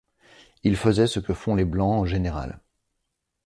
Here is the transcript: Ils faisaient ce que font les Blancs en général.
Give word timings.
Ils 0.63 0.77
faisaient 0.77 1.05
ce 1.05 1.19
que 1.19 1.31
font 1.35 1.53
les 1.53 1.63
Blancs 1.63 1.93
en 1.95 2.05
général. 2.05 2.59